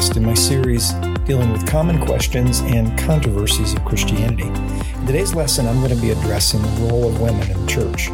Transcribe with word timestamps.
podcast 0.00 0.16
in 0.16 0.24
my 0.24 0.34
series 0.34 0.92
dealing 1.26 1.52
with 1.52 1.66
common 1.66 2.00
questions 2.04 2.60
and 2.60 2.98
controversies 2.98 3.74
of 3.74 3.84
Christianity. 3.84 4.44
In 4.44 5.06
today's 5.06 5.34
lesson, 5.34 5.66
I'm 5.66 5.78
going 5.78 5.94
to 5.94 6.00
be 6.00 6.10
addressing 6.10 6.62
the 6.62 6.88
role 6.88 7.08
of 7.08 7.20
women 7.20 7.48
in 7.50 7.60
the 7.60 7.66
church. 7.66 8.10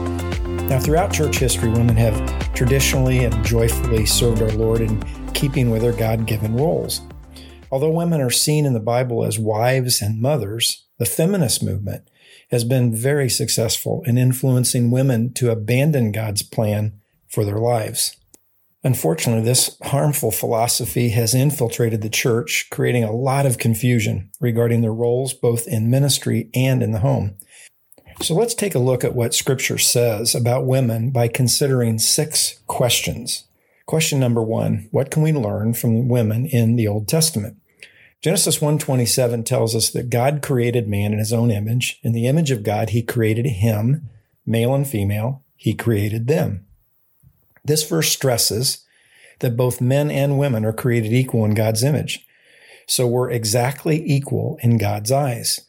Now, 0.68 0.80
throughout 0.80 1.12
church 1.12 1.38
history, 1.38 1.70
women 1.70 1.96
have 1.96 2.54
traditionally 2.54 3.24
and 3.24 3.44
joyfully 3.44 4.04
served 4.04 4.42
our 4.42 4.50
Lord 4.52 4.80
in 4.80 5.00
keeping 5.32 5.70
with 5.70 5.82
their 5.82 5.92
God 5.92 6.26
given 6.26 6.56
roles. 6.56 7.02
Although 7.70 7.90
women 7.90 8.20
are 8.20 8.30
seen 8.30 8.66
in 8.66 8.72
the 8.72 8.80
Bible 8.80 9.24
as 9.24 9.38
wives 9.38 10.02
and 10.02 10.20
mothers, 10.20 10.86
the 10.98 11.06
feminist 11.06 11.62
movement 11.62 12.08
has 12.50 12.64
been 12.64 12.94
very 12.94 13.28
successful 13.28 14.02
in 14.06 14.18
influencing 14.18 14.90
women 14.90 15.32
to 15.34 15.50
abandon 15.50 16.10
God's 16.10 16.42
plan 16.42 17.00
for 17.28 17.44
their 17.44 17.58
lives. 17.58 18.16
Unfortunately, 18.86 19.42
this 19.42 19.76
harmful 19.82 20.30
philosophy 20.30 21.08
has 21.08 21.34
infiltrated 21.34 22.02
the 22.02 22.08
church, 22.08 22.68
creating 22.70 23.02
a 23.02 23.10
lot 23.10 23.44
of 23.44 23.58
confusion 23.58 24.30
regarding 24.38 24.80
their 24.80 24.94
roles 24.94 25.34
both 25.34 25.66
in 25.66 25.90
ministry 25.90 26.48
and 26.54 26.84
in 26.84 26.92
the 26.92 27.00
home. 27.00 27.34
So 28.20 28.32
let's 28.32 28.54
take 28.54 28.76
a 28.76 28.78
look 28.78 29.02
at 29.02 29.16
what 29.16 29.34
scripture 29.34 29.76
says 29.76 30.36
about 30.36 30.66
women 30.66 31.10
by 31.10 31.26
considering 31.26 31.98
six 31.98 32.60
questions. 32.68 33.48
Question 33.86 34.20
number 34.20 34.40
one, 34.40 34.86
what 34.92 35.10
can 35.10 35.24
we 35.24 35.32
learn 35.32 35.74
from 35.74 36.06
women 36.06 36.46
in 36.46 36.76
the 36.76 36.86
Old 36.86 37.08
Testament? 37.08 37.56
Genesis 38.22 38.60
1:27 38.60 39.42
tells 39.42 39.74
us 39.74 39.90
that 39.90 40.10
God 40.10 40.42
created 40.42 40.86
man 40.86 41.12
in 41.12 41.18
his 41.18 41.32
own 41.32 41.50
image. 41.50 41.98
In 42.04 42.12
the 42.12 42.28
image 42.28 42.52
of 42.52 42.62
God, 42.62 42.90
he 42.90 43.02
created 43.02 43.46
him, 43.46 44.08
male 44.46 44.76
and 44.76 44.86
female, 44.86 45.42
he 45.56 45.74
created 45.74 46.28
them. 46.28 46.66
This 47.66 47.88
verse 47.88 48.08
stresses 48.08 48.84
that 49.40 49.56
both 49.56 49.80
men 49.80 50.10
and 50.10 50.38
women 50.38 50.64
are 50.64 50.72
created 50.72 51.12
equal 51.12 51.44
in 51.44 51.54
God's 51.54 51.82
image. 51.82 52.24
So 52.86 53.06
we're 53.06 53.30
exactly 53.30 54.02
equal 54.06 54.58
in 54.62 54.78
God's 54.78 55.10
eyes. 55.10 55.60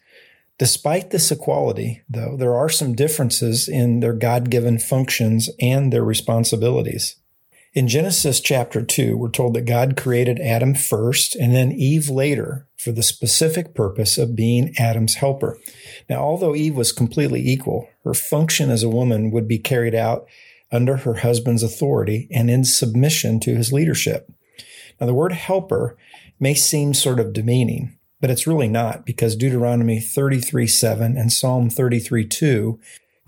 Despite 0.60 1.12
this 1.12 1.32
equality, 1.32 2.02
though, 2.10 2.36
there 2.38 2.56
are 2.56 2.70
some 2.70 2.96
differences 2.96 3.68
in 3.68 4.00
their 4.00 4.14
God 4.14 4.50
given 4.50 4.80
functions 4.80 5.50
and 5.60 5.92
their 5.92 6.04
responsibilities. 6.04 7.16
In 7.74 7.88
Genesis 7.88 8.40
chapter 8.40 8.82
2, 8.82 9.18
we're 9.18 9.30
told 9.30 9.54
that 9.54 9.66
God 9.66 9.96
created 9.96 10.40
Adam 10.40 10.74
first 10.74 11.36
and 11.36 11.54
then 11.54 11.72
Eve 11.72 12.10
later 12.10 12.68
for 12.76 12.92
the 12.92 13.04
specific 13.04 13.76
purpose 13.76 14.18
of 14.18 14.36
being 14.36 14.74
Adam's 14.80 15.16
helper. 15.16 15.60
Now, 16.10 16.18
although 16.18 16.56
Eve 16.56 16.76
was 16.76 16.92
completely 16.92 17.48
equal, 17.48 17.88
her 18.04 18.16
function 18.16 18.72
as 18.72 18.82
a 18.82 18.90
woman 18.90 19.30
would 19.30 19.48
be 19.48 19.60
carried 19.60 19.94
out 19.94 20.28
under 20.72 20.98
her 20.98 21.16
husband's 21.16 21.64
authority 21.64 22.28
and 22.32 22.50
in 22.50 22.64
submission 22.66 23.40
to 23.40 23.56
his 23.56 23.72
leadership. 23.72 24.32
Now, 25.00 25.08
the 25.08 25.14
word 25.14 25.32
helper 25.32 25.98
may 26.40 26.54
seem 26.54 26.94
sort 26.94 27.20
of 27.20 27.34
demeaning, 27.34 27.98
but 28.20 28.30
it's 28.30 28.48
really 28.48 28.68
not 28.68 29.06
because 29.06 29.36
Deuteronomy 29.36 30.00
33 30.00 30.68
7 30.68 31.18
and 31.18 31.32
Psalm 31.32 31.70
33 31.70 32.26
2 32.26 32.80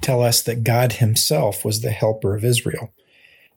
tell 0.02 0.24
us 0.24 0.42
that 0.44 0.64
God 0.64 0.94
himself 0.94 1.64
was 1.66 1.82
the 1.82 1.92
helper 1.92 2.36
of 2.36 2.46
Israel. 2.46 2.94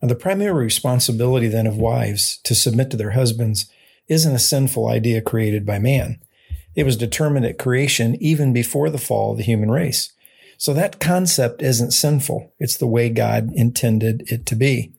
Now, 0.01 0.09
the 0.09 0.15
primary 0.15 0.65
responsibility 0.65 1.47
then 1.47 1.67
of 1.67 1.77
wives 1.77 2.37
to 2.43 2.55
submit 2.55 2.91
to 2.91 2.97
their 2.97 3.11
husbands 3.11 3.69
isn't 4.07 4.35
a 4.35 4.39
sinful 4.39 4.87
idea 4.87 5.21
created 5.21 5.65
by 5.65 5.79
man. 5.79 6.19
It 6.75 6.85
was 6.85 6.97
determined 6.97 7.45
at 7.45 7.59
creation 7.59 8.15
even 8.19 8.51
before 8.51 8.89
the 8.89 8.97
fall 8.97 9.31
of 9.31 9.37
the 9.37 9.43
human 9.43 9.71
race. 9.71 10.11
So 10.63 10.73
that 10.75 11.01
concept 11.01 11.61
isn't 11.61 11.91
sinful. 11.91 12.53
It's 12.57 12.77
the 12.77 12.87
way 12.87 13.09
God 13.09 13.51
intended 13.53 14.23
it 14.31 14.45
to 14.45 14.55
be. 14.55 14.93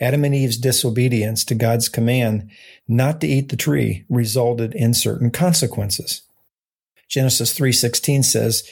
Adam 0.00 0.24
and 0.24 0.34
Eve's 0.34 0.56
disobedience 0.56 1.44
to 1.44 1.54
God's 1.54 1.90
command 1.90 2.48
not 2.88 3.20
to 3.20 3.26
eat 3.26 3.50
the 3.50 3.56
tree 3.58 4.06
resulted 4.08 4.74
in 4.74 4.94
certain 4.94 5.30
consequences. 5.30 6.22
Genesis 7.10 7.52
3:16 7.52 8.22
says, 8.22 8.62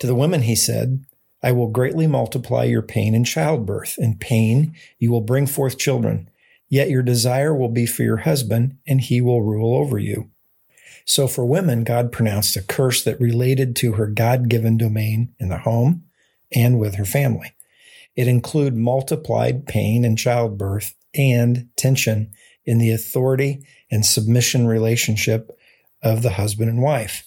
"To 0.00 0.06
the 0.06 0.14
women 0.14 0.42
he 0.42 0.54
said, 0.54 1.06
I 1.42 1.52
will 1.52 1.68
greatly 1.68 2.06
multiply 2.06 2.64
your 2.64 2.82
pain 2.82 3.14
in 3.14 3.24
childbirth. 3.24 3.94
In 3.96 4.18
pain 4.18 4.74
you 4.98 5.10
will 5.10 5.22
bring 5.22 5.46
forth 5.46 5.78
children, 5.78 6.28
yet 6.68 6.90
your 6.90 7.02
desire 7.02 7.54
will 7.54 7.70
be 7.70 7.86
for 7.86 8.02
your 8.02 8.18
husband, 8.18 8.76
and 8.86 9.00
he 9.00 9.22
will 9.22 9.40
rule 9.40 9.74
over 9.74 9.98
you." 9.98 10.28
So 11.08 11.26
for 11.26 11.46
women, 11.46 11.84
God 11.84 12.12
pronounced 12.12 12.54
a 12.54 12.62
curse 12.62 13.02
that 13.04 13.18
related 13.18 13.74
to 13.76 13.92
her 13.92 14.06
God 14.06 14.50
given 14.50 14.76
domain 14.76 15.32
in 15.40 15.48
the 15.48 15.56
home 15.56 16.04
and 16.54 16.78
with 16.78 16.96
her 16.96 17.06
family. 17.06 17.54
It 18.14 18.28
included 18.28 18.76
multiplied 18.76 19.66
pain 19.66 20.04
in 20.04 20.16
childbirth 20.16 20.94
and 21.14 21.70
tension 21.76 22.30
in 22.66 22.76
the 22.76 22.90
authority 22.90 23.64
and 23.90 24.04
submission 24.04 24.66
relationship 24.66 25.58
of 26.02 26.20
the 26.20 26.32
husband 26.32 26.68
and 26.68 26.82
wife. 26.82 27.26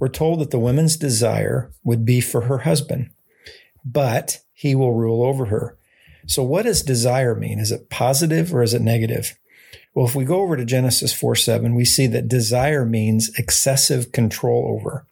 We're 0.00 0.08
told 0.08 0.40
that 0.40 0.50
the 0.50 0.58
woman's 0.58 0.96
desire 0.96 1.70
would 1.84 2.04
be 2.04 2.20
for 2.20 2.42
her 2.42 2.58
husband, 2.58 3.10
but 3.84 4.40
he 4.52 4.74
will 4.74 4.94
rule 4.94 5.22
over 5.22 5.44
her. 5.44 5.78
So, 6.26 6.42
what 6.42 6.64
does 6.64 6.82
desire 6.82 7.36
mean? 7.36 7.60
Is 7.60 7.70
it 7.70 7.88
positive 7.88 8.52
or 8.52 8.64
is 8.64 8.74
it 8.74 8.82
negative? 8.82 9.38
Well, 9.94 10.06
if 10.06 10.14
we 10.14 10.24
go 10.24 10.40
over 10.40 10.56
to 10.56 10.64
Genesis 10.64 11.12
4 11.12 11.36
7, 11.36 11.74
we 11.74 11.84
see 11.84 12.06
that 12.08 12.28
desire 12.28 12.84
means 12.84 13.30
excessive 13.38 14.12
control 14.12 14.78
over. 14.78 15.06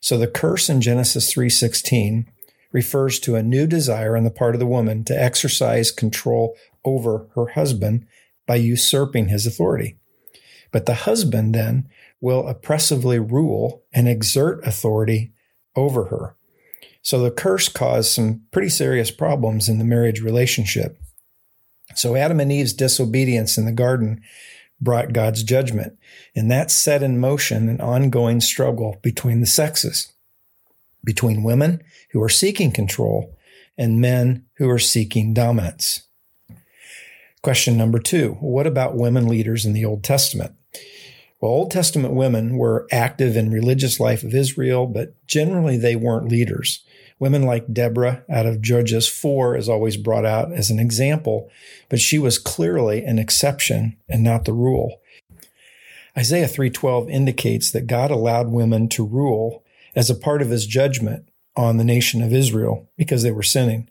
So 0.00 0.18
the 0.18 0.26
curse 0.26 0.68
in 0.68 0.80
Genesis 0.80 1.32
3:16 1.32 2.26
refers 2.72 3.18
to 3.20 3.36
a 3.36 3.42
new 3.42 3.66
desire 3.66 4.16
on 4.16 4.24
the 4.24 4.30
part 4.30 4.54
of 4.54 4.60
the 4.60 4.66
woman 4.66 5.04
to 5.04 5.20
exercise 5.20 5.90
control 5.90 6.56
over 6.84 7.28
her 7.34 7.48
husband 7.48 8.06
by 8.46 8.56
usurping 8.56 9.28
his 9.28 9.46
authority. 9.46 9.96
But 10.72 10.86
the 10.86 10.94
husband 10.94 11.54
then 11.54 11.88
will 12.20 12.46
oppressively 12.46 13.18
rule 13.18 13.82
and 13.92 14.08
exert 14.08 14.66
authority 14.66 15.32
over 15.74 16.06
her. 16.06 16.36
So 17.02 17.20
the 17.20 17.30
curse 17.30 17.68
caused 17.68 18.10
some 18.10 18.42
pretty 18.50 18.68
serious 18.68 19.10
problems 19.10 19.68
in 19.68 19.78
the 19.78 19.84
marriage 19.84 20.20
relationship. 20.20 20.98
So 21.94 22.16
Adam 22.16 22.40
and 22.40 22.52
Eve's 22.52 22.72
disobedience 22.72 23.56
in 23.56 23.64
the 23.64 23.72
garden 23.72 24.22
brought 24.80 25.12
God's 25.12 25.42
judgment, 25.42 25.98
and 26.34 26.50
that 26.50 26.70
set 26.70 27.02
in 27.02 27.18
motion 27.18 27.68
an 27.68 27.80
ongoing 27.80 28.40
struggle 28.40 28.98
between 29.02 29.40
the 29.40 29.46
sexes, 29.46 30.12
between 31.04 31.44
women 31.44 31.82
who 32.10 32.22
are 32.22 32.28
seeking 32.28 32.72
control 32.72 33.36
and 33.78 34.00
men 34.00 34.44
who 34.56 34.68
are 34.68 34.78
seeking 34.78 35.32
dominance. 35.32 36.02
Question 37.42 37.76
number 37.76 37.98
two 37.98 38.32
What 38.40 38.66
about 38.66 38.96
women 38.96 39.28
leaders 39.28 39.64
in 39.64 39.72
the 39.72 39.84
Old 39.84 40.02
Testament? 40.02 40.54
Well, 41.40 41.52
Old 41.52 41.70
Testament 41.70 42.14
women 42.14 42.56
were 42.56 42.86
active 42.90 43.36
in 43.36 43.50
religious 43.50 44.00
life 44.00 44.24
of 44.24 44.34
Israel, 44.34 44.86
but 44.86 45.14
generally 45.26 45.76
they 45.76 45.94
weren't 45.94 46.28
leaders. 46.28 46.84
Women 47.18 47.42
like 47.42 47.72
Deborah 47.72 48.24
out 48.28 48.46
of 48.46 48.60
Judges 48.60 49.08
4 49.08 49.56
is 49.56 49.68
always 49.68 49.96
brought 49.96 50.26
out 50.26 50.52
as 50.52 50.70
an 50.70 50.78
example, 50.78 51.50
but 51.88 52.00
she 52.00 52.18
was 52.18 52.38
clearly 52.38 53.04
an 53.04 53.18
exception 53.18 53.96
and 54.08 54.22
not 54.22 54.44
the 54.44 54.52
rule. 54.52 55.00
Isaiah 56.16 56.48
3:12 56.48 57.10
indicates 57.10 57.70
that 57.70 57.86
God 57.86 58.10
allowed 58.10 58.48
women 58.48 58.88
to 58.90 59.04
rule 59.04 59.64
as 59.94 60.10
a 60.10 60.14
part 60.14 60.42
of 60.42 60.50
his 60.50 60.66
judgment 60.66 61.28
on 61.56 61.78
the 61.78 61.84
nation 61.84 62.22
of 62.22 62.32
Israel 62.32 62.88
because 62.96 63.22
they 63.22 63.30
were 63.30 63.42
sinning. 63.42 63.88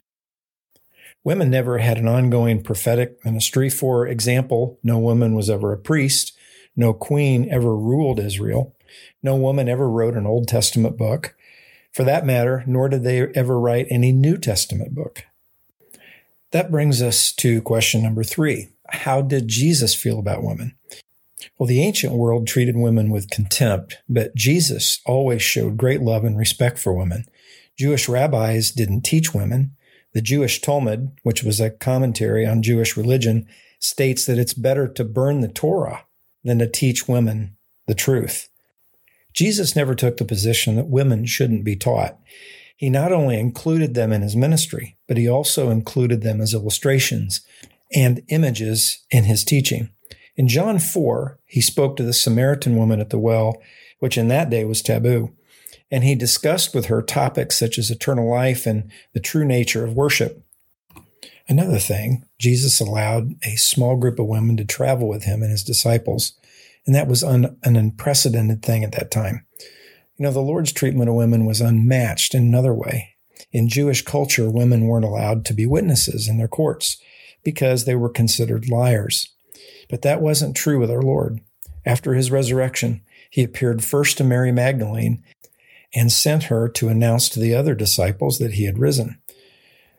Women 1.24 1.50
never 1.50 1.80
had 1.80 1.98
an 1.98 2.08
ongoing 2.08 2.62
prophetic 2.62 3.24
ministry. 3.26 3.70
For 3.70 4.08
example, 4.08 4.80
no 4.84 5.00
woman 5.00 5.34
was 5.34 5.50
ever 5.50 5.74
a 5.74 5.78
priest. 5.78 6.38
No 6.76 6.94
queen 6.94 7.50
ever 7.50 7.76
ruled 7.76 8.20
Israel. 8.20 8.76
No 9.24 9.36
woman 9.36 9.68
ever 9.68 9.90
wrote 9.90 10.16
an 10.16 10.28
Old 10.28 10.48
Testament 10.48 10.98
book. 10.98 11.36
For 11.96 12.04
that 12.04 12.26
matter, 12.26 12.62
nor 12.68 12.90
did 12.90 13.04
they 13.04 13.22
ever 13.22 13.58
write 13.58 13.88
any 13.90 14.12
New 14.12 14.38
Testament 14.38 14.94
book. 14.94 15.24
That 16.52 16.70
brings 16.70 17.02
us 17.02 17.32
to 17.34 17.62
question 17.62 18.04
number 18.04 18.22
three. 18.22 18.68
How 18.90 19.22
did 19.22 19.48
Jesus 19.48 19.96
feel 19.96 20.20
about 20.20 20.44
women? 20.44 20.76
Well, 21.58 21.68
the 21.68 21.82
ancient 21.82 22.12
world 22.12 22.48
treated 22.48 22.76
women 22.76 23.12
with 23.12 23.30
contempt, 23.30 24.00
but 24.10 24.36
Jesus 24.36 25.00
always 25.06 25.42
showed 25.42 25.78
great 25.78 26.02
love 26.02 26.26
and 26.26 26.38
respect 26.38 26.80
for 26.80 26.92
women. 26.92 27.24
Jewish 27.78 28.10
rabbis 28.10 28.72
didn't 28.72 29.04
teach 29.04 29.34
women. 29.34 29.78
The 30.14 30.22
Jewish 30.22 30.60
Talmud, 30.60 31.14
which 31.24 31.44
was 31.44 31.62
a 31.62 31.70
commentary 31.70 32.46
on 32.46 32.62
Jewish 32.62 32.98
religion, 32.98 33.48
states 33.80 34.26
that 34.26 34.38
it's 34.38 34.54
better 34.54 34.90
to 34.90 35.06
burn 35.06 35.40
the 35.40 35.48
Torah 35.48 36.04
than 36.44 36.60
to 36.60 36.68
teach 36.68 37.08
women 37.08 37.56
the 37.88 37.96
truth. 37.96 38.50
Jesus 39.36 39.76
never 39.76 39.94
took 39.94 40.18
the 40.18 40.26
position 40.26 40.76
that 40.78 40.88
women 40.88 41.26
shouldn't 41.26 41.66
be 41.66 41.76
taught. 41.76 42.18
He 42.76 42.90
not 42.90 43.12
only 43.12 43.40
included 43.40 43.94
them 43.94 44.12
in 44.12 44.22
his 44.22 44.36
ministry, 44.36 44.98
but 45.08 45.18
he 45.18 45.30
also 45.30 45.70
included 45.70 46.22
them 46.22 46.42
as 46.42 46.54
illustrations 46.54 47.42
and 47.94 48.24
images 48.30 49.06
in 49.12 49.26
his 49.26 49.44
teaching. 49.44 49.90
In 50.36 50.48
John 50.48 50.80
4, 50.80 51.40
he 51.46 51.62
spoke 51.62 51.96
to 51.96 52.04
the 52.04 52.14
Samaritan 52.14 52.76
woman 52.76 53.00
at 53.00 53.10
the 53.10 53.20
well, 53.20 53.62
which 54.00 54.18
in 54.18 54.28
that 54.30 54.50
day 54.50 54.66
was 54.66 54.82
taboo, 54.82 55.34
and 55.92 56.04
he 56.04 56.16
discussed 56.16 56.74
with 56.74 56.88
her 56.88 57.02
topics 57.02 57.58
such 57.58 57.78
as 57.78 57.92
eternal 57.92 58.30
life 58.30 58.66
and 58.66 58.92
the 59.14 59.20
true 59.20 59.46
nature 59.46 59.86
of 59.86 59.94
worship. 59.94 60.44
Another 61.48 61.78
thing, 61.78 62.26
Jesus 62.40 62.80
allowed 62.80 63.36
a 63.44 63.56
small 63.56 63.96
group 63.96 64.20
of 64.20 64.26
women 64.26 64.58
to 64.58 64.66
travel 64.66 65.08
with 65.08 65.24
him 65.24 65.42
and 65.42 65.52
his 65.52 65.64
disciples 65.64 66.34
And 66.86 66.96
that 66.96 67.08
was 67.08 67.24
un, 67.24 67.58
an 67.64 67.76
unprecedented 67.76 68.62
thing 68.62 68.84
at 68.84 68.92
that 68.94 69.12
time. 69.12 69.46
You 70.18 70.24
know, 70.24 70.32
the 70.32 70.40
Lord's 70.40 70.72
treatment 70.72 71.10
of 71.10 71.16
women 71.16 71.46
was 71.46 71.62
unmatched 71.62 72.34
in 72.36 72.44
another 72.44 72.74
way. 72.74 73.16
In 73.52 73.68
Jewish 73.68 74.04
culture, 74.04 74.50
women 74.50 74.86
weren't 74.86 75.06
allowed 75.06 75.46
to 75.46 75.54
be 75.54 75.66
witnesses 75.66 76.28
in 76.28 76.38
their 76.38 76.48
courts 76.48 76.98
because 77.44 77.86
they 77.86 77.96
were 77.96 78.10
considered 78.10 78.70
liars. 78.70 79.30
But 79.90 80.02
that 80.04 80.22
wasn't 80.22 80.56
true 80.56 80.80
with 80.80 80.92
our 80.92 81.02
Lord. 81.02 81.42
After 81.86 82.14
his 82.14 82.32
resurrection, 82.32 83.02
he 83.30 83.44
appeared 83.44 83.84
first 83.84 84.18
to 84.18 84.24
Mary 84.24 84.52
Magdalene 84.52 85.24
and 85.94 86.12
sent 86.12 86.44
her 86.44 86.68
to 86.70 86.90
announce 86.90 87.30
to 87.30 87.40
the 87.40 87.54
other 87.54 87.76
disciples 87.76 88.40
that 88.40 88.54
he 88.54 88.66
had 88.66 88.80
risen. 88.80 89.20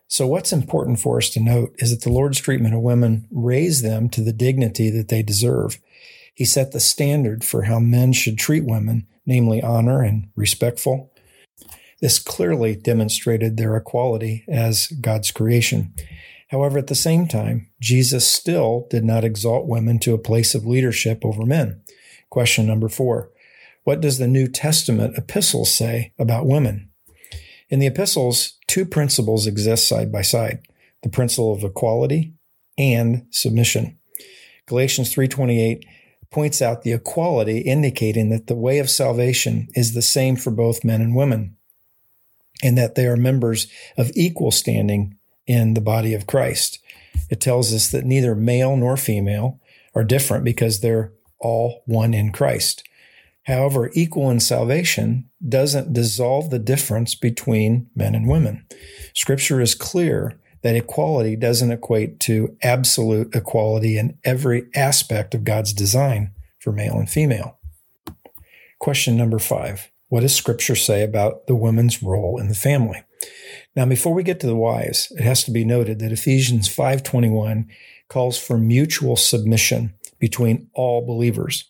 So, 0.07 0.25
what's 0.25 0.53
important 0.53 0.99
for 0.99 1.17
us 1.17 1.29
to 1.31 1.39
note 1.39 1.75
is 1.79 1.89
that 1.91 2.03
the 2.03 2.13
Lord's 2.13 2.39
treatment 2.39 2.73
of 2.73 2.81
women 2.81 3.27
raised 3.31 3.83
them 3.83 4.07
to 4.09 4.21
the 4.21 4.33
dignity 4.33 4.89
that 4.89 5.09
they 5.09 5.21
deserve. 5.21 5.79
He 6.37 6.45
set 6.45 6.71
the 6.71 6.79
standard 6.79 7.43
for 7.43 7.63
how 7.63 7.79
men 7.79 8.13
should 8.13 8.37
treat 8.37 8.63
women, 8.63 9.07
namely 9.25 9.59
honor 9.59 10.03
and 10.03 10.29
respectful. 10.35 11.11
This 11.99 12.19
clearly 12.19 12.75
demonstrated 12.75 13.57
their 13.57 13.75
equality 13.75 14.45
as 14.47 14.85
God's 15.01 15.31
creation. 15.31 15.95
However, 16.49 16.77
at 16.77 16.85
the 16.85 16.93
same 16.93 17.27
time, 17.27 17.71
Jesus 17.81 18.27
still 18.27 18.85
did 18.91 19.03
not 19.03 19.23
exalt 19.23 19.65
women 19.65 19.97
to 20.01 20.13
a 20.13 20.19
place 20.19 20.53
of 20.53 20.67
leadership 20.67 21.25
over 21.25 21.43
men. 21.43 21.81
Question 22.29 22.67
number 22.67 22.87
four 22.87 23.31
What 23.83 23.99
does 23.99 24.19
the 24.19 24.27
New 24.27 24.47
Testament 24.47 25.17
epistles 25.17 25.71
say 25.71 26.13
about 26.19 26.45
women? 26.45 26.91
In 27.67 27.79
the 27.79 27.87
epistles, 27.87 28.59
two 28.67 28.85
principles 28.85 29.47
exist 29.47 29.87
side 29.87 30.11
by 30.11 30.21
side 30.21 30.59
the 31.01 31.09
principle 31.09 31.51
of 31.51 31.63
equality 31.63 32.35
and 32.77 33.25
submission. 33.31 33.97
Galatians 34.67 35.11
3:28 35.11 35.83
points 36.31 36.61
out 36.61 36.83
the 36.83 36.93
equality 36.93 37.59
indicating 37.59 38.29
that 38.29 38.47
the 38.47 38.55
way 38.55 38.79
of 38.79 38.89
salvation 38.89 39.67
is 39.73 39.93
the 39.93 40.01
same 40.01 40.35
for 40.35 40.51
both 40.51 40.83
men 40.83 41.01
and 41.01 41.15
women 41.15 41.55
and 42.63 42.77
that 42.77 42.95
they 42.95 43.05
are 43.05 43.17
members 43.17 43.67
of 43.97 44.11
equal 44.15 44.51
standing 44.51 45.17
in 45.45 45.73
the 45.73 45.81
body 45.81 46.13
of 46.13 46.27
Christ. 46.27 46.79
It 47.29 47.39
tells 47.39 47.73
us 47.73 47.89
that 47.91 48.05
neither 48.05 48.35
male 48.35 48.75
nor 48.75 48.97
female 48.97 49.59
are 49.95 50.03
different 50.03 50.43
because 50.43 50.79
they're 50.79 51.13
all 51.39 51.83
one 51.85 52.13
in 52.13 52.31
Christ. 52.31 52.83
However, 53.43 53.91
equal 53.93 54.29
in 54.29 54.39
salvation 54.41 55.29
doesn't 55.47 55.93
dissolve 55.93 56.49
the 56.49 56.59
difference 56.59 57.15
between 57.15 57.89
men 57.95 58.13
and 58.13 58.27
women. 58.27 58.65
Scripture 59.13 59.61
is 59.61 59.73
clear 59.73 60.37
that 60.67 60.75
equality 60.75 61.37
doesn't 61.37 61.71
equate 61.71 62.19
to 62.19 62.57
absolute 62.61 63.33
equality 63.33 63.97
in 63.97 64.17
every 64.25 64.65
aspect 64.75 65.33
of 65.33 65.45
God's 65.45 65.71
design 65.71 66.33
for 66.59 66.73
male 66.73 66.99
and 66.99 67.09
female. 67.09 67.57
Question 68.77 69.15
number 69.15 69.39
five 69.39 69.89
What 70.09 70.21
does 70.21 70.35
Scripture 70.35 70.75
say 70.75 71.03
about 71.03 71.47
the 71.47 71.55
woman's 71.55 72.03
role 72.03 72.37
in 72.37 72.49
the 72.49 72.53
family? 72.53 73.01
Now, 73.77 73.85
before 73.85 74.13
we 74.13 74.23
get 74.23 74.41
to 74.41 74.47
the 74.47 74.57
wives, 74.57 75.07
it 75.11 75.23
has 75.23 75.45
to 75.45 75.51
be 75.51 75.63
noted 75.63 75.99
that 75.99 76.11
Ephesians 76.11 76.67
5:21 76.67 77.67
calls 78.09 78.37
for 78.37 78.57
mutual 78.57 79.15
submission 79.15 79.93
between 80.19 80.67
all 80.73 80.99
believers. 81.05 81.63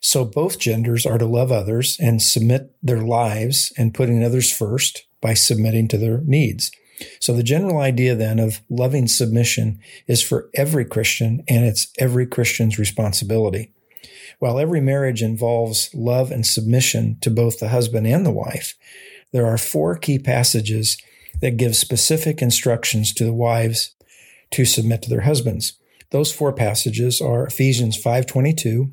So 0.00 0.24
both 0.24 0.58
genders 0.58 1.06
are 1.06 1.18
to 1.18 1.26
love 1.26 1.52
others 1.52 1.96
and 2.00 2.20
submit 2.20 2.74
their 2.82 3.02
lives 3.02 3.72
and 3.78 3.94
putting 3.94 4.24
others 4.24 4.50
first 4.50 5.06
by 5.20 5.34
submitting 5.34 5.86
to 5.86 5.96
their 5.96 6.22
needs. 6.22 6.72
So 7.20 7.32
the 7.32 7.42
general 7.42 7.78
idea 7.78 8.14
then 8.14 8.38
of 8.38 8.60
loving 8.68 9.06
submission 9.06 9.80
is 10.06 10.22
for 10.22 10.50
every 10.54 10.84
Christian 10.84 11.44
and 11.48 11.64
it's 11.64 11.88
every 11.98 12.26
Christian's 12.26 12.78
responsibility. 12.78 13.72
While 14.38 14.58
every 14.58 14.80
marriage 14.80 15.22
involves 15.22 15.90
love 15.94 16.30
and 16.30 16.46
submission 16.46 17.18
to 17.20 17.30
both 17.30 17.58
the 17.58 17.68
husband 17.68 18.06
and 18.06 18.24
the 18.24 18.30
wife, 18.30 18.74
there 19.32 19.46
are 19.46 19.58
four 19.58 19.96
key 19.96 20.18
passages 20.18 20.98
that 21.40 21.56
give 21.56 21.76
specific 21.76 22.40
instructions 22.40 23.12
to 23.14 23.24
the 23.24 23.32
wives 23.32 23.94
to 24.52 24.64
submit 24.64 25.02
to 25.02 25.10
their 25.10 25.22
husbands. 25.22 25.74
Those 26.10 26.32
four 26.32 26.52
passages 26.52 27.20
are 27.20 27.46
Ephesians 27.46 27.96
5:22, 27.96 28.92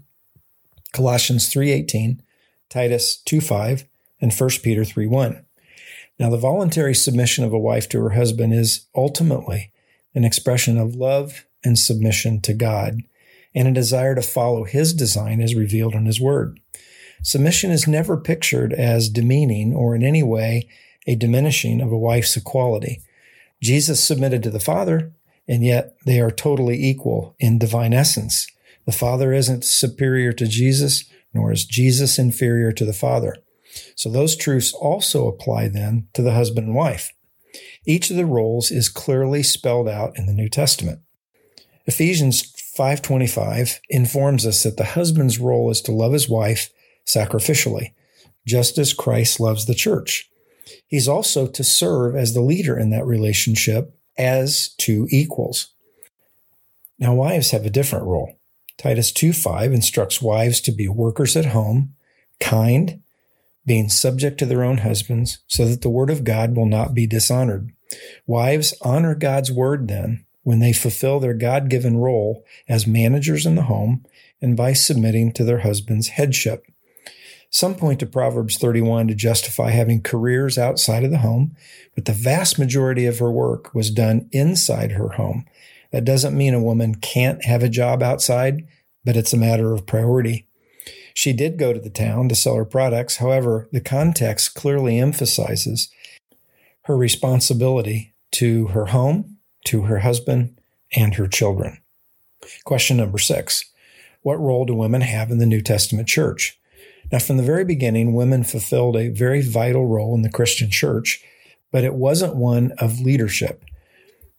Colossians 0.93 1.49
3:18, 1.49 2.21
Titus 2.69 3.21
2:5, 3.25 3.85
and 4.19 4.33
1 4.33 4.63
Peter 4.63 4.83
3:1. 4.83 5.42
Now, 6.23 6.29
the 6.29 6.37
voluntary 6.37 6.95
submission 6.95 7.43
of 7.43 7.51
a 7.51 7.59
wife 7.59 7.89
to 7.89 7.99
her 7.99 8.11
husband 8.11 8.53
is 8.53 8.87
ultimately 8.95 9.73
an 10.15 10.23
expression 10.23 10.77
of 10.77 10.95
love 10.95 11.45
and 11.65 11.77
submission 11.77 12.39
to 12.43 12.53
God 12.53 13.01
and 13.53 13.67
a 13.67 13.73
desire 13.73 14.15
to 14.15 14.21
follow 14.21 14.63
his 14.63 14.93
design 14.93 15.41
as 15.41 15.53
revealed 15.53 15.95
in 15.95 16.05
his 16.05 16.21
word. 16.21 16.61
Submission 17.23 17.71
is 17.71 17.89
never 17.89 18.15
pictured 18.15 18.71
as 18.71 19.09
demeaning 19.09 19.73
or 19.73 19.97
in 19.97 20.01
any 20.01 20.23
way 20.23 20.69
a 21.05 21.15
diminishing 21.15 21.81
of 21.81 21.91
a 21.91 21.97
wife's 21.97 22.37
equality. 22.37 23.01
Jesus 23.61 24.01
submitted 24.01 24.41
to 24.43 24.49
the 24.49 24.61
Father, 24.61 25.11
and 25.45 25.61
yet 25.61 25.97
they 26.05 26.21
are 26.21 26.31
totally 26.31 26.81
equal 26.81 27.35
in 27.37 27.59
divine 27.59 27.91
essence. 27.91 28.47
The 28.85 28.93
Father 28.93 29.33
isn't 29.33 29.65
superior 29.65 30.31
to 30.31 30.47
Jesus, 30.47 31.03
nor 31.33 31.51
is 31.51 31.65
Jesus 31.65 32.17
inferior 32.17 32.71
to 32.71 32.85
the 32.85 32.93
Father. 32.93 33.42
So 33.95 34.09
those 34.09 34.35
truths 34.35 34.73
also 34.73 35.27
apply 35.27 35.67
then 35.69 36.07
to 36.13 36.21
the 36.21 36.33
husband 36.33 36.67
and 36.67 36.75
wife. 36.75 37.11
Each 37.85 38.09
of 38.09 38.17
the 38.17 38.25
roles 38.25 38.71
is 38.71 38.89
clearly 38.89 39.43
spelled 39.43 39.87
out 39.87 40.17
in 40.17 40.25
the 40.25 40.33
New 40.33 40.49
Testament. 40.49 40.99
Ephesians 41.85 42.41
5:25 42.77 43.79
informs 43.89 44.45
us 44.45 44.63
that 44.63 44.77
the 44.77 44.85
husband's 44.85 45.39
role 45.39 45.69
is 45.69 45.81
to 45.81 45.91
love 45.91 46.13
his 46.13 46.29
wife 46.29 46.69
sacrificially, 47.05 47.93
just 48.47 48.77
as 48.77 48.93
Christ 48.93 49.39
loves 49.39 49.65
the 49.65 49.75
church. 49.75 50.29
He's 50.87 51.07
also 51.07 51.45
to 51.47 51.63
serve 51.63 52.15
as 52.15 52.33
the 52.33 52.41
leader 52.41 52.77
in 52.77 52.89
that 52.91 53.05
relationship 53.05 53.93
as 54.17 54.69
two 54.77 55.07
equals. 55.11 55.73
Now, 56.97 57.13
wives 57.13 57.51
have 57.51 57.65
a 57.65 57.69
different 57.69 58.05
role. 58.05 58.33
Titus 58.77 59.11
2:5 59.11 59.73
instructs 59.73 60.21
wives 60.21 60.61
to 60.61 60.71
be 60.71 60.87
workers 60.87 61.35
at 61.35 61.47
home, 61.47 61.95
kind, 62.39 63.02
being 63.65 63.89
subject 63.89 64.37
to 64.39 64.45
their 64.45 64.63
own 64.63 64.79
husbands, 64.79 65.39
so 65.47 65.65
that 65.65 65.81
the 65.81 65.89
word 65.89 66.09
of 66.09 66.23
God 66.23 66.55
will 66.55 66.65
not 66.65 66.93
be 66.93 67.07
dishonored. 67.07 67.71
Wives 68.25 68.73
honor 68.81 69.15
God's 69.15 69.51
word 69.51 69.87
then 69.87 70.25
when 70.43 70.59
they 70.59 70.73
fulfill 70.73 71.19
their 71.19 71.33
God 71.33 71.69
given 71.69 71.97
role 71.97 72.45
as 72.67 72.85
managers 72.85 73.45
in 73.45 73.55
the 73.55 73.63
home 73.63 74.05
and 74.41 74.57
by 74.57 74.73
submitting 74.73 75.31
to 75.33 75.43
their 75.43 75.59
husband's 75.59 76.09
headship. 76.09 76.65
Some 77.49 77.75
point 77.75 77.99
to 77.99 78.07
Proverbs 78.07 78.57
31 78.57 79.07
to 79.07 79.15
justify 79.15 79.69
having 79.69 80.01
careers 80.01 80.57
outside 80.57 81.03
of 81.03 81.11
the 81.11 81.19
home, 81.19 81.55
but 81.93 82.05
the 82.05 82.11
vast 82.11 82.57
majority 82.57 83.05
of 83.05 83.19
her 83.19 83.31
work 83.31 83.73
was 83.73 83.91
done 83.91 84.27
inside 84.31 84.93
her 84.93 85.09
home. 85.09 85.45
That 85.91 86.03
doesn't 86.03 86.35
mean 86.35 86.55
a 86.55 86.63
woman 86.63 86.95
can't 86.95 87.45
have 87.45 87.61
a 87.61 87.69
job 87.69 88.01
outside, 88.01 88.67
but 89.05 89.15
it's 89.15 89.33
a 89.33 89.37
matter 89.37 89.71
of 89.71 89.85
priority. 89.85 90.47
She 91.13 91.33
did 91.33 91.57
go 91.57 91.73
to 91.73 91.79
the 91.79 91.89
town 91.89 92.29
to 92.29 92.35
sell 92.35 92.55
her 92.55 92.65
products. 92.65 93.17
However, 93.17 93.67
the 93.71 93.81
context 93.81 94.55
clearly 94.55 94.99
emphasizes 94.99 95.89
her 96.83 96.97
responsibility 96.97 98.13
to 98.31 98.67
her 98.67 98.87
home, 98.87 99.37
to 99.65 99.83
her 99.83 99.99
husband, 99.99 100.57
and 100.95 101.15
her 101.15 101.27
children. 101.27 101.79
Question 102.63 102.97
number 102.97 103.19
six 103.19 103.65
What 104.21 104.39
role 104.39 104.65
do 104.65 104.73
women 104.73 105.01
have 105.01 105.31
in 105.31 105.37
the 105.37 105.45
New 105.45 105.61
Testament 105.61 106.07
church? 106.07 106.59
Now, 107.11 107.19
from 107.19 107.37
the 107.37 107.43
very 107.43 107.63
beginning, 107.63 108.13
women 108.13 108.43
fulfilled 108.43 108.95
a 108.95 109.09
very 109.09 109.41
vital 109.41 109.85
role 109.85 110.15
in 110.15 110.23
the 110.23 110.31
Christian 110.31 110.71
church, 110.71 111.23
but 111.71 111.83
it 111.83 111.93
wasn't 111.93 112.35
one 112.35 112.71
of 112.79 113.01
leadership. 113.01 113.63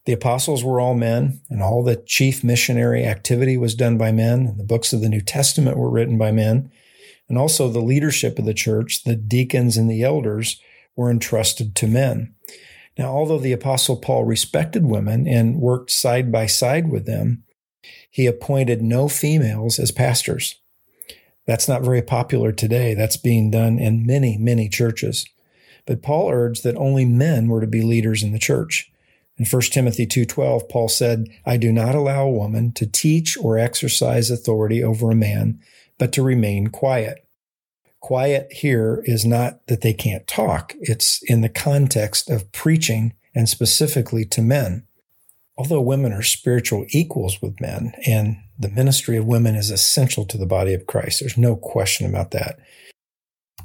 The 0.06 0.12
apostles 0.12 0.62
were 0.62 0.80
all 0.80 0.94
men, 0.94 1.40
and 1.48 1.62
all 1.62 1.82
the 1.82 1.96
chief 1.96 2.44
missionary 2.44 3.06
activity 3.06 3.56
was 3.56 3.74
done 3.74 3.96
by 3.96 4.12
men, 4.12 4.56
the 4.58 4.64
books 4.64 4.92
of 4.92 5.00
the 5.00 5.08
New 5.08 5.22
Testament 5.22 5.78
were 5.78 5.90
written 5.90 6.18
by 6.18 6.30
men. 6.30 6.70
And 7.28 7.38
also, 7.38 7.68
the 7.68 7.80
leadership 7.80 8.38
of 8.38 8.44
the 8.44 8.52
church, 8.52 9.04
the 9.04 9.16
deacons 9.16 9.78
and 9.78 9.90
the 9.90 10.02
elders, 10.02 10.60
were 10.94 11.10
entrusted 11.10 11.74
to 11.76 11.86
men. 11.86 12.34
Now, 12.98 13.06
although 13.06 13.38
the 13.38 13.52
apostle 13.52 13.96
Paul 13.96 14.24
respected 14.24 14.84
women 14.84 15.26
and 15.26 15.56
worked 15.56 15.90
side 15.90 16.30
by 16.30 16.46
side 16.46 16.90
with 16.90 17.06
them, 17.06 17.44
he 18.10 18.26
appointed 18.26 18.82
no 18.82 19.08
females 19.08 19.78
as 19.78 19.90
pastors. 19.90 20.56
That's 21.46 21.66
not 21.66 21.82
very 21.82 22.02
popular 22.02 22.52
today. 22.52 22.94
That's 22.94 23.16
being 23.16 23.50
done 23.50 23.78
in 23.78 24.06
many, 24.06 24.36
many 24.38 24.68
churches. 24.68 25.26
But 25.86 26.02
Paul 26.02 26.30
urged 26.30 26.62
that 26.62 26.76
only 26.76 27.04
men 27.04 27.48
were 27.48 27.60
to 27.60 27.66
be 27.66 27.82
leaders 27.82 28.22
in 28.22 28.32
the 28.32 28.38
church. 28.38 28.90
In 29.36 29.44
1 29.44 29.72
Timothy 29.72 30.06
2:12, 30.06 30.68
Paul 30.68 30.88
said, 30.88 31.28
"I 31.44 31.56
do 31.56 31.72
not 31.72 31.94
allow 31.94 32.26
a 32.26 32.32
woman 32.32 32.72
to 32.72 32.86
teach 32.86 33.36
or 33.36 33.58
exercise 33.58 34.30
authority 34.30 34.82
over 34.82 35.10
a 35.10 35.16
man, 35.16 35.58
but 35.98 36.12
to 36.12 36.22
remain 36.22 36.68
quiet." 36.68 37.26
Quiet 38.00 38.52
here 38.52 39.02
is 39.06 39.24
not 39.24 39.66
that 39.66 39.80
they 39.80 39.94
can't 39.94 40.26
talk. 40.26 40.74
It's 40.80 41.20
in 41.22 41.40
the 41.40 41.48
context 41.48 42.30
of 42.30 42.52
preaching 42.52 43.14
and 43.34 43.48
specifically 43.48 44.24
to 44.26 44.42
men. 44.42 44.84
although 45.56 45.80
women 45.80 46.12
are 46.12 46.22
spiritual 46.22 46.84
equals 46.90 47.40
with 47.40 47.60
men 47.60 47.92
and 48.06 48.36
the 48.58 48.68
ministry 48.68 49.16
of 49.16 49.26
women 49.26 49.54
is 49.54 49.70
essential 49.70 50.24
to 50.26 50.38
the 50.38 50.46
body 50.46 50.74
of 50.74 50.86
Christ, 50.86 51.20
there's 51.20 51.38
no 51.38 51.56
question 51.56 52.08
about 52.08 52.30
that. 52.32 52.58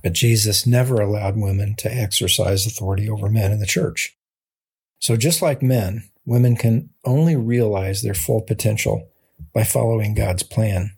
But 0.04 0.14
Jesus 0.14 0.66
never 0.66 1.02
allowed 1.02 1.36
women 1.38 1.76
to 1.78 1.94
exercise 1.94 2.66
authority 2.66 3.10
over 3.10 3.30
men 3.30 3.52
in 3.52 3.60
the 3.60 3.66
church. 3.66 4.16
So 5.00 5.16
just 5.16 5.42
like 5.42 5.62
men, 5.62 6.10
women 6.26 6.56
can 6.56 6.90
only 7.06 7.36
realize 7.36 8.02
their 8.02 8.14
full 8.14 8.42
potential 8.42 9.10
by 9.54 9.64
following 9.64 10.14
God's 10.14 10.44
plan. 10.44 10.92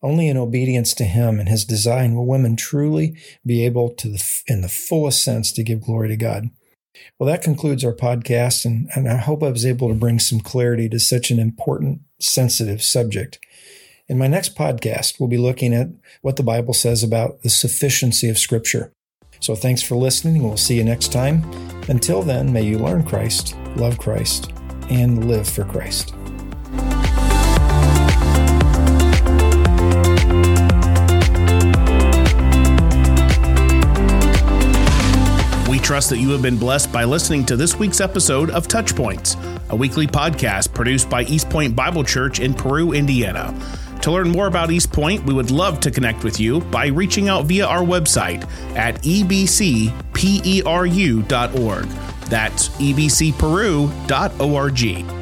Only 0.00 0.28
in 0.28 0.36
obedience 0.36 0.94
to 0.94 1.04
Him 1.04 1.38
and 1.38 1.48
His 1.48 1.64
design 1.64 2.14
will 2.14 2.26
women 2.26 2.56
truly 2.56 3.16
be 3.44 3.64
able 3.64 3.90
to, 3.96 4.16
in 4.46 4.62
the 4.62 4.68
fullest 4.68 5.22
sense, 5.22 5.52
to 5.52 5.62
give 5.62 5.82
glory 5.82 6.08
to 6.08 6.16
God. 6.16 6.50
Well, 7.18 7.28
that 7.28 7.42
concludes 7.42 7.84
our 7.84 7.94
podcast, 7.94 8.64
and, 8.64 8.88
and 8.94 9.08
I 9.08 9.16
hope 9.16 9.42
I 9.42 9.50
was 9.50 9.66
able 9.66 9.88
to 9.88 9.94
bring 9.94 10.18
some 10.18 10.40
clarity 10.40 10.88
to 10.88 10.98
such 10.98 11.30
an 11.30 11.38
important, 11.38 12.00
sensitive 12.20 12.82
subject. 12.82 13.38
In 14.08 14.18
my 14.18 14.26
next 14.26 14.56
podcast, 14.56 15.18
we'll 15.18 15.28
be 15.28 15.38
looking 15.38 15.72
at 15.72 15.88
what 16.20 16.36
the 16.36 16.42
Bible 16.42 16.74
says 16.74 17.02
about 17.02 17.42
the 17.42 17.50
sufficiency 17.50 18.28
of 18.28 18.38
Scripture. 18.38 18.92
So 19.42 19.56
thanks 19.56 19.82
for 19.82 19.96
listening. 19.96 20.40
We'll 20.40 20.56
see 20.56 20.76
you 20.76 20.84
next 20.84 21.10
time. 21.10 21.42
Until 21.88 22.22
then, 22.22 22.52
may 22.52 22.62
you 22.62 22.78
learn 22.78 23.02
Christ, 23.02 23.56
love 23.74 23.98
Christ, 23.98 24.52
and 24.88 25.26
live 25.26 25.48
for 25.48 25.64
Christ. 25.64 26.14
We 35.68 35.80
trust 35.80 36.10
that 36.10 36.18
you 36.20 36.30
have 36.30 36.42
been 36.42 36.56
blessed 36.56 36.92
by 36.92 37.02
listening 37.02 37.44
to 37.46 37.56
this 37.56 37.76
week's 37.76 38.00
episode 38.00 38.50
of 38.50 38.68
TouchPointes, 38.68 39.70
a 39.70 39.74
weekly 39.74 40.06
podcast 40.06 40.72
produced 40.72 41.10
by 41.10 41.24
East 41.24 41.50
Point 41.50 41.74
Bible 41.74 42.04
Church 42.04 42.38
in 42.38 42.54
Peru, 42.54 42.92
Indiana. 42.92 43.52
To 44.02 44.10
learn 44.10 44.30
more 44.30 44.48
about 44.48 44.72
East 44.72 44.92
Point, 44.92 45.24
we 45.24 45.32
would 45.32 45.52
love 45.52 45.78
to 45.80 45.90
connect 45.90 46.24
with 46.24 46.38
you 46.40 46.60
by 46.60 46.88
reaching 46.88 47.28
out 47.28 47.46
via 47.46 47.66
our 47.66 47.82
website 47.82 48.42
at 48.76 48.96
ebcperu.org. 49.02 49.92
That's 52.28 52.68
ebcperu.org. 52.70 55.21